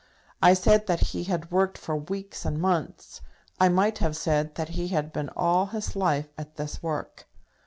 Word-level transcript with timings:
I 0.41 0.55
said 0.55 0.87
that 0.87 1.01
he 1.11 1.25
had 1.25 1.51
worked 1.51 1.77
for 1.77 1.95
weeks 1.95 2.43
and 2.43 2.59
months. 2.59 3.21
I 3.59 3.69
might 3.69 3.99
have 3.99 4.17
said 4.17 4.55
that 4.55 4.69
he 4.69 4.87
had 4.87 5.13
been 5.13 5.29
all 5.35 5.67
his 5.67 5.95
life 5.95 6.33
at 6.39 6.55
this 6.55 6.81
work. 6.81 7.27